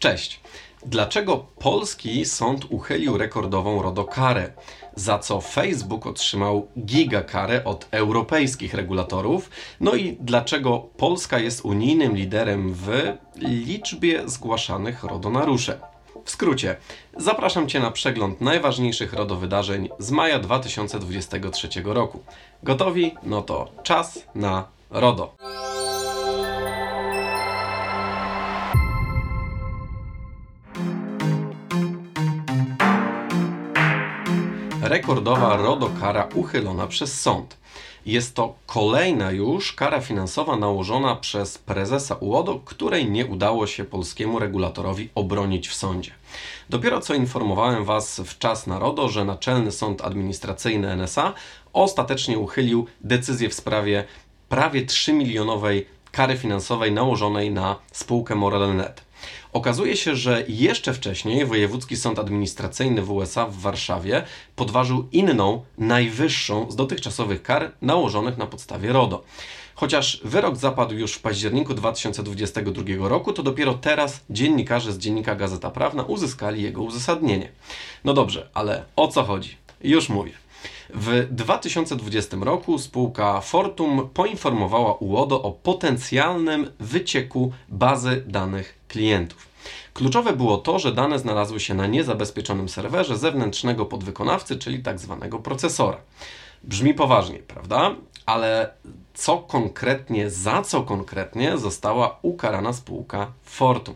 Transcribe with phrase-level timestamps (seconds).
[0.00, 0.40] Cześć.
[0.86, 4.52] Dlaczego polski sąd uchylił rekordową RODO karę?
[4.96, 9.50] Za co Facebook otrzymał gigakarę od europejskich regulatorów?
[9.80, 12.90] No i dlaczego Polska jest unijnym liderem w
[13.36, 15.76] liczbie zgłaszanych RODO naruszeń?
[16.24, 16.76] W skrócie,
[17.16, 22.22] zapraszam Cię na przegląd najważniejszych RODO wydarzeń z maja 2023 roku.
[22.62, 23.14] Gotowi?
[23.22, 25.34] No to czas na RODO.
[34.90, 37.56] Rekordowa RODO kara uchylona przez sąd.
[38.06, 44.38] Jest to kolejna już kara finansowa nałożona przez prezesa UODO, której nie udało się polskiemu
[44.38, 46.10] regulatorowi obronić w sądzie.
[46.70, 51.32] Dopiero co informowałem Was w czas narodu, że Naczelny Sąd Administracyjny NSA
[51.72, 54.04] ostatecznie uchylił decyzję w sprawie
[54.48, 59.09] prawie 3 milionowej kary finansowej nałożonej na spółkę Morel.net.
[59.52, 64.24] Okazuje się, że jeszcze wcześniej Wojewódzki Sąd Administracyjny w USA w Warszawie
[64.56, 69.24] podważył inną, najwyższą z dotychczasowych kar nałożonych na podstawie RODO.
[69.74, 75.70] Chociaż wyrok zapadł już w październiku 2022 roku, to dopiero teraz dziennikarze z dziennika Gazeta
[75.70, 77.48] Prawna uzyskali jego uzasadnienie.
[78.04, 79.56] No dobrze, ale o co chodzi?
[79.82, 80.32] Już mówię.
[80.94, 89.48] W 2020 roku spółka Fortum poinformowała UODO o potencjalnym wycieku bazy danych klientów.
[89.94, 95.38] Kluczowe było to, że dane znalazły się na niezabezpieczonym serwerze zewnętrznego podwykonawcy, czyli tak zwanego
[95.38, 95.98] procesora.
[96.64, 97.94] Brzmi poważnie, prawda?
[98.26, 98.70] Ale
[99.14, 103.94] co konkretnie, za co konkretnie została ukarana spółka Fortum?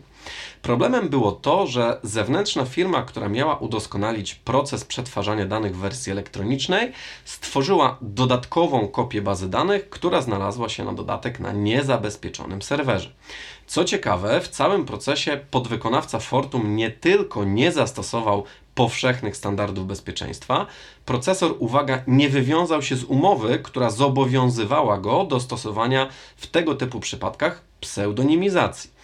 [0.61, 6.91] Problemem było to, że zewnętrzna firma, która miała udoskonalić proces przetwarzania danych w wersji elektronicznej,
[7.25, 13.11] stworzyła dodatkową kopię bazy danych, która znalazła się na dodatek na niezabezpieczonym serwerze.
[13.67, 18.43] Co ciekawe, w całym procesie podwykonawca Fortum nie tylko nie zastosował
[18.75, 20.65] powszechnych standardów bezpieczeństwa,
[21.05, 26.99] procesor, uwaga, nie wywiązał się z umowy, która zobowiązywała go do stosowania w tego typu
[26.99, 28.94] przypadkach pseudonimizacji.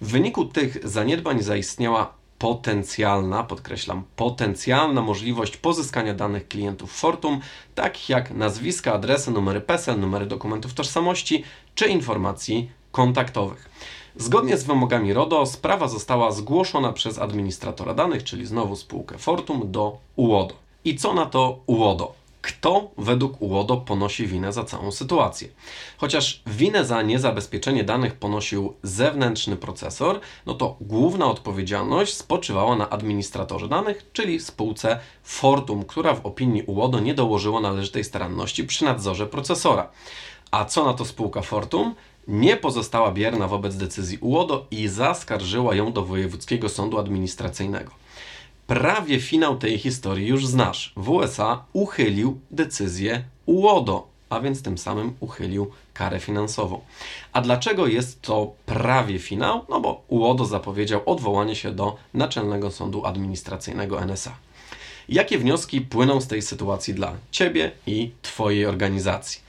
[0.00, 7.40] W wyniku tych zaniedbań zaistniała potencjalna, podkreślam, potencjalna możliwość pozyskania danych klientów Fortum,
[7.74, 11.44] takich jak nazwiska, adresy, numery PESEL, numery dokumentów tożsamości
[11.74, 13.70] czy informacji kontaktowych.
[14.16, 19.98] Zgodnie z wymogami RODO sprawa została zgłoszona przez administratora danych, czyli znowu spółkę Fortum, do
[20.16, 20.54] UODO.
[20.84, 22.19] I co na to UODO?
[22.42, 25.48] Kto według UODO ponosi winę za całą sytuację?
[25.98, 33.68] Chociaż winę za niezabezpieczenie danych ponosił zewnętrzny procesor, no to główna odpowiedzialność spoczywała na administratorze
[33.68, 39.90] danych, czyli spółce Fortum, która w opinii UODO nie dołożyła należytej staranności przy nadzorze procesora.
[40.50, 41.94] A co na to spółka Fortum?
[42.28, 47.90] nie pozostała bierna wobec decyzji UODO i zaskarżyła ją do Wojewódzkiego Sądu Administracyjnego.
[48.70, 50.92] Prawie finał tej historii już znasz.
[50.96, 56.80] W USA uchylił decyzję UODO, a więc tym samym uchylił karę finansową.
[57.32, 59.64] A dlaczego jest to prawie finał?
[59.68, 64.34] No bo UODO zapowiedział odwołanie się do Naczelnego Sądu Administracyjnego NSA.
[65.10, 69.40] Jakie wnioski płyną z tej sytuacji dla Ciebie i Twojej organizacji?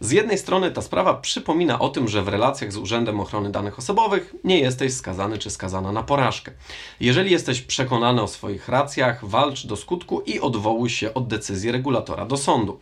[0.00, 3.78] Z jednej strony ta sprawa przypomina o tym, że w relacjach z Urzędem Ochrony Danych
[3.78, 6.52] Osobowych nie jesteś skazany czy skazana na porażkę.
[7.00, 12.26] Jeżeli jesteś przekonany o swoich racjach, walcz do skutku i odwołuj się od decyzji regulatora
[12.26, 12.78] do sądu.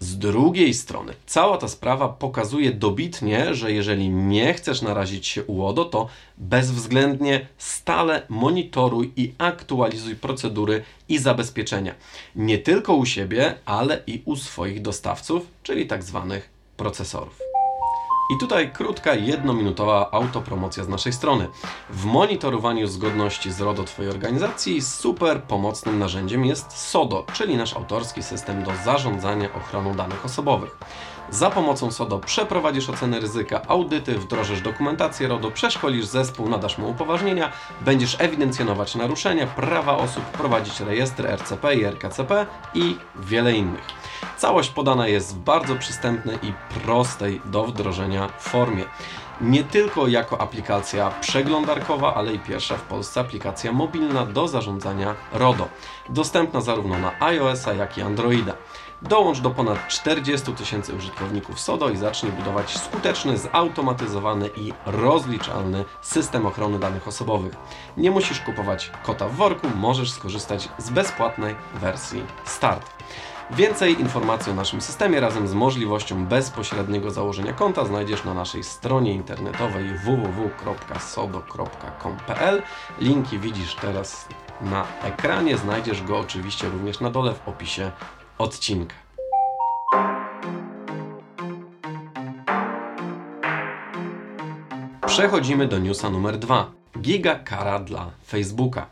[0.00, 5.84] Z drugiej strony, cała ta sprawa pokazuje dobitnie, że jeżeli nie chcesz narazić się UODO,
[5.84, 11.94] to bezwzględnie stale monitoruj i aktualizuj procedury i zabezpieczenia.
[12.36, 17.57] Nie tylko u siebie, ale i u swoich dostawców, czyli tak zwanych procesorów.
[18.30, 21.48] I tutaj krótka, jednominutowa autopromocja z naszej strony.
[21.90, 28.22] W monitorowaniu zgodności z RODO Twojej organizacji super pomocnym narzędziem jest SODO, czyli nasz autorski
[28.22, 30.78] system do zarządzania ochroną danych osobowych.
[31.30, 37.52] Za pomocą SODO przeprowadzisz oceny ryzyka, audyty, wdrożysz dokumentację RODO, przeszkolisz zespół, nadasz mu upoważnienia,
[37.80, 43.84] będziesz ewidencjonować naruszenia, prawa osób, prowadzić rejestry RCP i RKCP i wiele innych.
[44.36, 46.52] Całość podana jest w bardzo przystępnej i
[46.84, 48.84] prostej do wdrożenia formie.
[49.40, 55.68] Nie tylko jako aplikacja przeglądarkowa, ale i pierwsza w Polsce aplikacja mobilna do zarządzania RODO.
[56.08, 58.54] Dostępna zarówno na iOS-a, jak i Androida.
[59.02, 66.46] Dołącz do ponad 40 tysięcy użytkowników SODO i zacznij budować skuteczny, zautomatyzowany i rozliczalny system
[66.46, 67.54] ochrony danych osobowych.
[67.96, 72.90] Nie musisz kupować kota w worku, możesz skorzystać z bezpłatnej wersji Start.
[73.50, 79.12] Więcej informacji o naszym systemie razem z możliwością bezpośredniego założenia konta znajdziesz na naszej stronie
[79.12, 82.62] internetowej www.sodo.com.pl.
[83.00, 84.28] Linki widzisz teraz
[84.60, 87.90] na ekranie, znajdziesz go oczywiście również na dole w opisie
[88.38, 88.94] odcinka.
[95.06, 96.70] Przechodzimy do newsa numer dwa.
[97.00, 98.86] Giga kara dla Facebooka.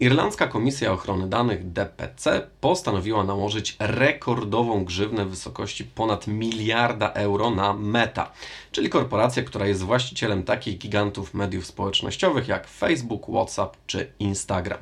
[0.00, 7.72] Irlandzka Komisja Ochrony Danych DPC postanowiła nałożyć rekordową grzywnę w wysokości ponad miliarda euro na
[7.72, 8.32] Meta,
[8.72, 14.78] czyli korporację, która jest właścicielem takich gigantów mediów społecznościowych jak Facebook, WhatsApp czy Instagram.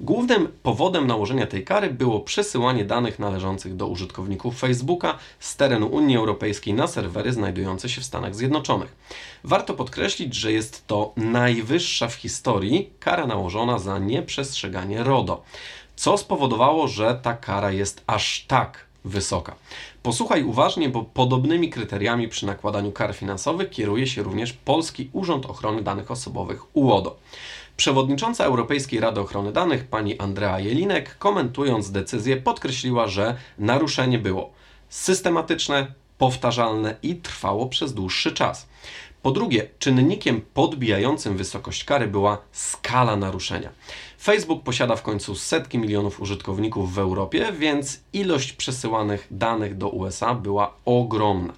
[0.00, 6.16] Głównym powodem nałożenia tej kary było przesyłanie danych należących do użytkowników Facebooka z terenu Unii
[6.16, 8.96] Europejskiej na serwery znajdujące się w Stanach Zjednoczonych.
[9.44, 15.42] Warto podkreślić, że jest to najwyższa w historii kara nałożona za nieprzestrzeganie RODO,
[15.96, 19.54] co spowodowało, że ta kara jest aż tak wysoka.
[20.02, 25.82] Posłuchaj uważnie, bo podobnymi kryteriami przy nakładaniu kar finansowych kieruje się również Polski Urząd Ochrony
[25.82, 27.16] Danych Osobowych UODO.
[27.76, 34.50] Przewodnicząca Europejskiej Rady Ochrony Danych, pani Andrea Jelinek, komentując decyzję, podkreśliła, że naruszenie było
[34.88, 35.86] systematyczne,
[36.18, 38.68] powtarzalne i trwało przez dłuższy czas.
[39.22, 43.70] Po drugie, czynnikiem podbijającym wysokość kary była skala naruszenia.
[44.22, 50.34] Facebook posiada w końcu setki milionów użytkowników w Europie, więc ilość przesyłanych danych do USA
[50.34, 51.52] była ogromna.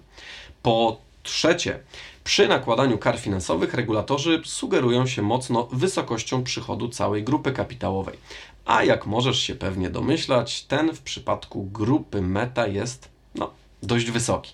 [0.62, 1.79] Po trzecie,
[2.28, 8.19] przy nakładaniu kar finansowych regulatorzy sugerują się mocno wysokością przychodu całej grupy kapitałowej.
[8.64, 13.50] A jak możesz się pewnie domyślać, ten w przypadku grupy Meta jest no,
[13.82, 14.52] dość wysoki.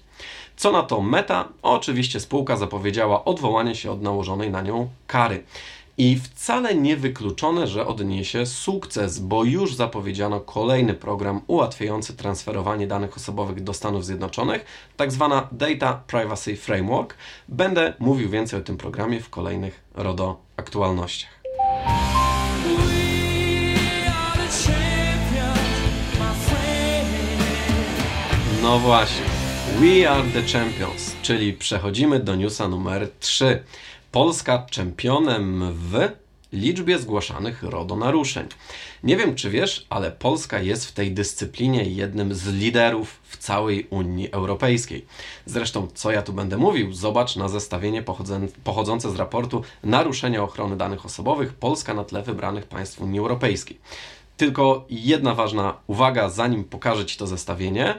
[0.56, 1.48] Co na to Meta?
[1.62, 5.44] Oczywiście spółka zapowiedziała odwołanie się od nałożonej na nią kary.
[5.98, 13.16] I wcale nie wykluczone, że odniesie sukces, bo już zapowiedziano kolejny program ułatwiający transferowanie danych
[13.16, 14.64] osobowych do Stanów Zjednoczonych,
[14.96, 17.14] tak zwana Data Privacy Framework.
[17.48, 21.30] Będę mówił więcej o tym programie w kolejnych RODO aktualnościach.
[28.62, 29.24] No właśnie.
[29.80, 33.62] We are the champions, czyli przechodzimy do newsa numer 3.
[34.14, 36.08] Polska czempionem w
[36.52, 38.46] liczbie zgłaszanych RODO naruszeń.
[39.02, 43.86] Nie wiem, czy wiesz, ale Polska jest w tej dyscyplinie jednym z liderów w całej
[43.90, 45.06] Unii Europejskiej.
[45.46, 48.04] Zresztą, co ja tu będę mówił, zobacz na zestawienie
[48.64, 53.78] pochodzące z raportu Naruszenia ochrony danych osobowych Polska na tle wybranych państw Unii Europejskiej.
[54.36, 57.94] Tylko jedna ważna uwaga, zanim pokażę Ci to zestawienie.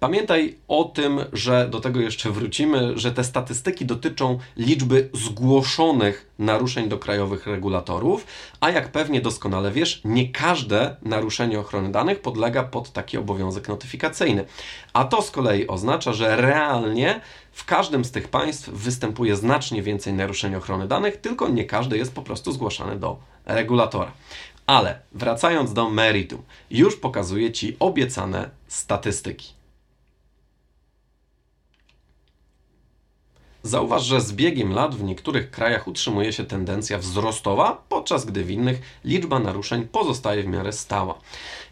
[0.00, 6.88] Pamiętaj o tym, że do tego jeszcze wrócimy, że te statystyki dotyczą liczby zgłoszonych naruszeń
[6.88, 8.26] do krajowych regulatorów,
[8.60, 14.44] a jak pewnie doskonale wiesz, nie każde naruszenie ochrony danych podlega pod taki obowiązek notyfikacyjny.
[14.92, 17.20] A to z kolei oznacza, że realnie
[17.52, 22.14] w każdym z tych państw występuje znacznie więcej naruszeń ochrony danych, tylko nie każde jest
[22.14, 24.12] po prostu zgłaszane do regulatora.
[24.70, 29.52] Ale wracając do meritum, już pokazuję Ci obiecane statystyki.
[33.62, 38.50] Zauważ, że z biegiem lat w niektórych krajach utrzymuje się tendencja wzrostowa, podczas gdy w
[38.50, 41.18] innych liczba naruszeń pozostaje w miarę stała.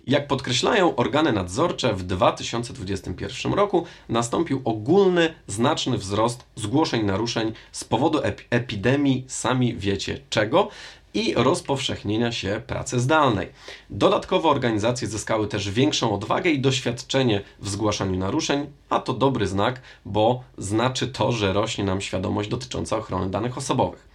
[0.06, 8.20] Jak podkreślają organy nadzorcze, w 2021 roku nastąpił ogólny, znaczny wzrost zgłoszeń naruszeń z powodu
[8.50, 10.68] epidemii, sami wiecie czego,
[11.14, 13.48] i rozpowszechnienia się pracy zdalnej.
[13.90, 19.80] Dodatkowo organizacje zyskały też większą odwagę i doświadczenie w zgłaszaniu naruszeń, a to dobry znak,
[20.04, 24.08] bo znaczy to, że rośnie nam świadomość dotycząca ochrony danych osobowych.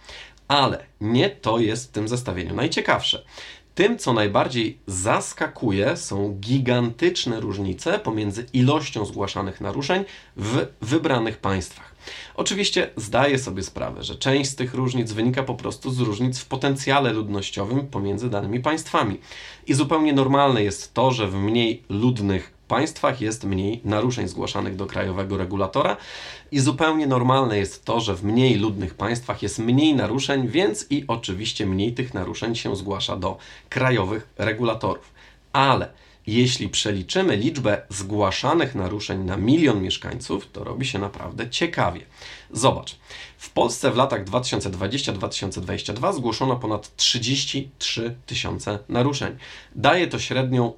[0.48, 3.24] Ale nie to jest w tym zestawieniu najciekawsze.
[3.74, 10.04] Tym, co najbardziej zaskakuje, są gigantyczne różnice pomiędzy ilością zgłaszanych naruszeń
[10.36, 11.94] w wybranych państwach.
[12.34, 16.46] Oczywiście zdaję sobie sprawę, że część z tych różnic wynika po prostu z różnic w
[16.46, 19.18] potencjale ludnościowym pomiędzy danymi państwami.
[19.66, 24.86] I zupełnie normalne jest to, że w mniej ludnych państwach jest mniej naruszeń zgłaszanych do
[24.86, 25.96] krajowego regulatora
[26.50, 31.04] i zupełnie normalne jest to, że w mniej ludnych państwach jest mniej naruszeń, więc i
[31.08, 35.12] oczywiście mniej tych naruszeń się zgłasza do krajowych regulatorów.
[35.52, 35.88] Ale
[36.26, 42.00] jeśli przeliczymy liczbę zgłaszanych naruszeń na milion mieszkańców, to robi się naprawdę ciekawie.
[42.50, 42.96] Zobacz,
[43.38, 49.36] w Polsce w latach 2020-2022 zgłoszono ponad 33 tysiące naruszeń.
[49.74, 50.72] Daje to średnią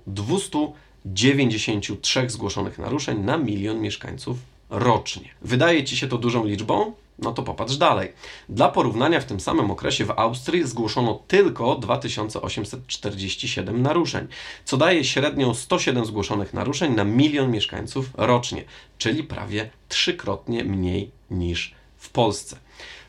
[1.07, 4.39] 293 zgłoszonych naruszeń na milion mieszkańców
[4.71, 5.29] rocznie.
[5.43, 6.93] Wydaje Ci się to dużą liczbą?
[7.19, 8.13] No to popatrz dalej.
[8.49, 14.27] Dla porównania w tym samym okresie w Austrii zgłoszono tylko 2847 naruszeń,
[14.65, 18.65] co daje średnią 107 zgłoszonych naruszeń na milion mieszkańców rocznie,
[18.99, 22.57] czyli prawie trzykrotnie mniej niż w Polsce.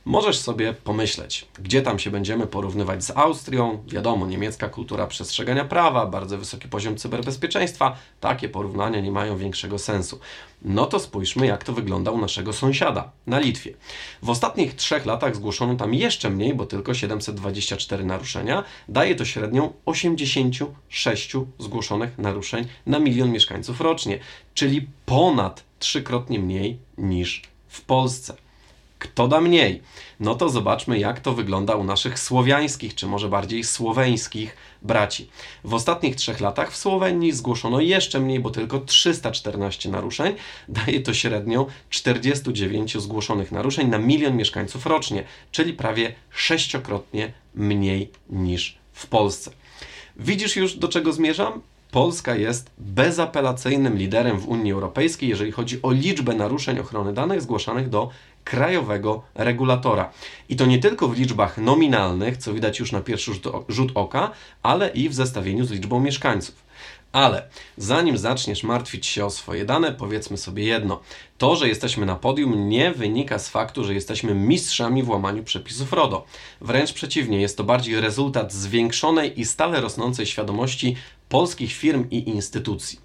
[0.08, 3.84] Możesz sobie pomyśleć, gdzie tam się będziemy porównywać z Austrią.
[3.88, 7.98] Wiadomo, niemiecka kultura przestrzegania prawa, bardzo wysoki poziom cyberbezpieczeństwa.
[8.20, 10.20] Takie porównania nie mają większego sensu.
[10.62, 13.74] No to spójrzmy, jak to wygląda u naszego sąsiada na Litwie.
[14.24, 18.64] W ostatnich trzech latach zgłoszono tam jeszcze mniej, bo tylko 724 naruszenia.
[18.90, 24.20] Daje to średnią 86 zgłoszonych naruszeń na milion mieszkańców rocznie,
[24.54, 28.47] czyli ponad trzykrotnie mniej niż w Polsce.
[29.00, 29.82] Kto da mniej?
[30.20, 35.30] No to zobaczmy, jak to wygląda u naszych słowiańskich, czy może bardziej słoweńskich braci.
[35.64, 40.36] W ostatnich trzech latach w Słowenii zgłoszono jeszcze mniej, bo tylko 314 naruszeń.
[40.70, 48.78] Daje to średnią 49 zgłoszonych naruszeń na milion mieszkańców rocznie, czyli prawie sześciokrotnie mniej niż
[48.94, 49.52] w Polsce.
[50.16, 51.62] Widzisz już, do czego zmierzam?
[51.92, 57.90] Polska jest bezapelacyjnym liderem w Unii Europejskiej, jeżeli chodzi o liczbę naruszeń ochrony danych zgłaszanych
[57.90, 58.10] do
[58.50, 60.12] krajowego regulatora.
[60.50, 63.32] I to nie tylko w liczbach nominalnych, co widać już na pierwszy
[63.70, 64.32] rzut oka,
[64.64, 66.68] ale i w zestawieniu z liczbą mieszkańców.
[67.12, 71.00] Ale zanim zaczniesz martwić się o swoje dane, powiedzmy sobie jedno.
[71.38, 75.94] To, że jesteśmy na podium, nie wynika z faktu, że jesteśmy mistrzami w łamaniu przepisów
[75.94, 76.26] RODO.
[76.62, 80.96] Wręcz przeciwnie, jest to bardziej rezultat zwiększonej i stale rosnącej świadomości
[81.30, 83.00] polskich firm i instytucji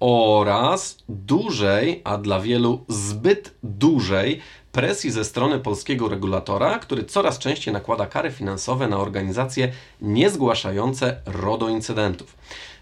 [0.00, 4.40] oraz dużej, a dla wielu zbyt dużej
[4.76, 11.68] presji ze strony polskiego regulatora, który coraz częściej nakłada kary finansowe na organizacje niezgłaszające RODO
[11.68, 12.36] incydentów.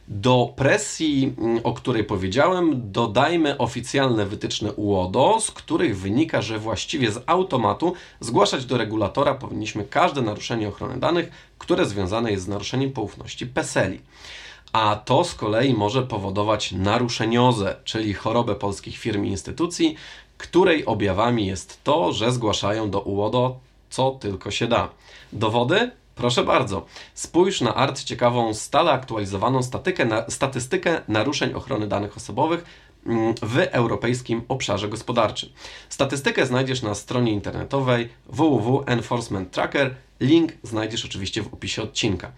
[0.08, 7.12] Do presji, mm, o której powiedziałem, dodajmy oficjalne wytyczne UODO, z których wynika, że właściwie
[7.12, 12.92] z automatu zgłaszać do regulatora powinniśmy każde naruszenie ochrony danych, które związane jest z naruszeniem
[12.92, 14.00] poufności PESELI
[14.74, 19.96] a to z kolei może powodować naruszeniozę, czyli chorobę polskich firm i instytucji,
[20.44, 23.60] której objawami jest to, że zgłaszają do UODO
[23.94, 24.88] co tylko się da.
[25.32, 25.90] Dowody?
[26.14, 26.86] Proszę bardzo.
[27.14, 32.64] Spójrz na art ciekawą, stale aktualizowaną statykę, na, statystykę naruszeń ochrony danych osobowych
[33.06, 35.48] mm, w Europejskim Obszarze Gospodarczym.
[35.88, 42.32] Statystykę znajdziesz na stronie internetowej www.enforcement tracker Link znajdziesz oczywiście w opisie odcinka.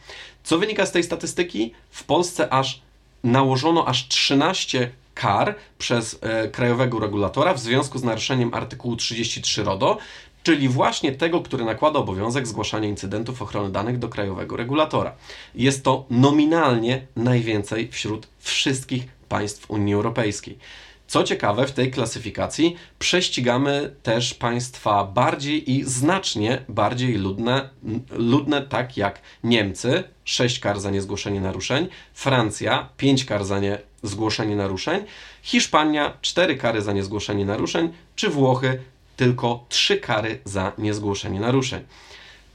[0.45, 1.73] Co wynika z tej statystyki?
[1.91, 2.83] W Polsce aż
[3.25, 9.99] nałożono aż 13 kar przez e, krajowego regulatora w związku z naruszeniem artykułu 33 RODO,
[10.43, 15.13] czyli właśnie tego, który nakłada obowiązek zgłaszania incydentów ochrony danych do krajowego regulatora.
[15.55, 20.59] Jest to nominalnie najwięcej wśród wszystkich państw Unii Europejskiej.
[21.07, 27.69] Co ciekawe, w tej klasyfikacji prześcigamy też państwa bardziej i znacznie bardziej ludne,
[28.11, 33.61] ludne tak jak Niemcy, 6 kar za niezgłoszenie naruszeń, Francja, 5 kar za
[34.07, 35.05] niezgłoszenie naruszeń,
[35.43, 38.81] Hiszpania, 4 kary za niezgłoszenie naruszeń, czy Włochy,
[39.17, 41.83] tylko 3 kary za niezgłoszenie naruszeń.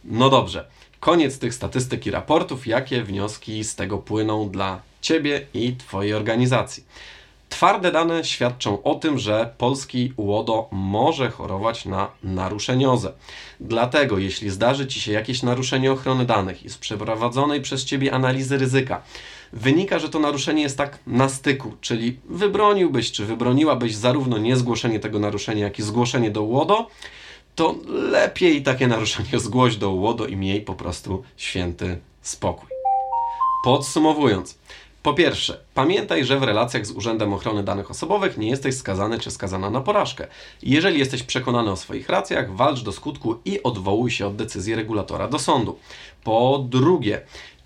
[0.03, 0.67] No dobrze,
[0.99, 2.67] koniec tych statystyk i raportów.
[2.67, 6.83] Jakie wnioski z tego płyną dla Ciebie i Twojej organizacji?
[7.49, 13.11] Twarde dane świadczą o tym, że polski łodo może chorować na naruszeniozę.
[13.59, 18.57] Dlatego, jeśli zdarzy Ci się jakieś naruszenie ochrony danych i z przeprowadzonej przez Ciebie analizy
[18.57, 19.01] ryzyka
[19.53, 25.19] wynika, że to naruszenie jest tak na styku, czyli wybroniłbyś czy wybroniłabyś zarówno niezgłoszenie tego
[25.19, 26.87] naruszenia, jak i zgłoszenie do łodo,
[27.55, 32.69] to lepiej takie naruszenie zgłoś do łodo i miej po prostu święty spokój.
[33.63, 34.57] Podsumowując,
[35.03, 39.31] po pierwsze, pamiętaj, że w relacjach z Urzędem Ochrony Danych Osobowych nie jesteś skazany czy
[39.31, 40.27] skazana na porażkę.
[40.63, 45.27] Jeżeli jesteś przekonany o swoich racjach, walcz do skutku i odwołuj się od decyzji regulatora
[45.27, 45.79] do sądu.
[46.23, 47.21] Po drugie,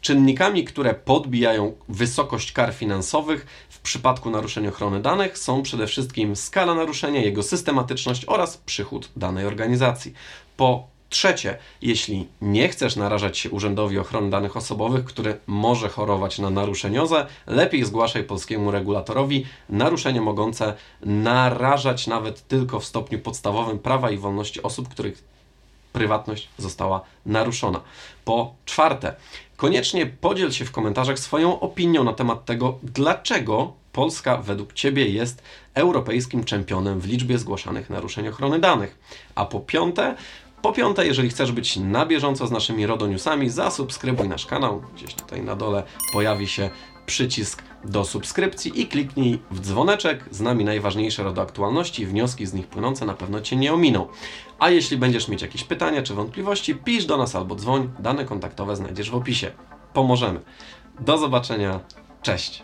[0.06, 6.76] czynnikami, które podbijają wysokość kar finansowych w przypadku naruszenia ochrony danych są przede wszystkim skala
[6.76, 10.14] naruszenia, jego systematyczność oraz przychód danej organizacji.
[10.58, 16.50] Po Trzecie, jeśli nie chcesz narażać się Urzędowi Ochrony Danych Osobowych, który może chorować na
[16.50, 20.74] naruszeniozę, lepiej zgłaszaj polskiemu regulatorowi naruszenie mogące
[21.06, 25.35] narażać nawet tylko w stopniu podstawowym prawa i wolności osób, których
[25.96, 27.82] prywatność została naruszona.
[28.26, 29.16] Po czwarte,
[29.58, 35.44] koniecznie podziel się w komentarzach swoją opinią na temat tego, dlaczego Polska według Ciebie jest
[35.74, 38.98] europejskim czempionem w liczbie zgłaszanych naruszeń ochrony danych.
[39.36, 40.16] A po piąte,
[40.62, 44.82] Po piąte, jeżeli chcesz być na bieżąco z naszymi RODO Newsami, zasubskrybuj nasz kanał.
[44.96, 45.84] Gdzieś tutaj na dole
[46.14, 46.70] pojawi się
[47.06, 50.26] przycisk do subskrypcji i kliknij w dzwoneczek.
[50.32, 54.08] Z nami najważniejsze RODO aktualności i wnioski z nich płynące na pewno Cię nie ominą.
[54.60, 57.92] A jeśli będziesz mieć jakieś pytania czy wątpliwości, pisz do nas albo dzwoń.
[58.00, 59.52] Dane kontaktowe znajdziesz w opisie.
[59.94, 60.40] Pomożemy.
[61.00, 61.80] Do zobaczenia.
[62.22, 62.64] Cześć.